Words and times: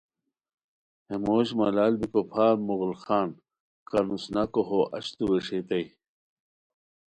ہے 1.07 1.15
موش 1.25 1.47
ملال 1.57 1.93
بیکو 1.99 2.21
پھار 2.31 2.53
مغل 2.67 2.93
خان 3.03 3.27
ہے 3.35 3.39
کان 3.89 4.05
اوسناکو 4.11 4.61
ہو 4.69 4.79
اچتو 4.97 5.23
ویݰیتائے 5.29 5.85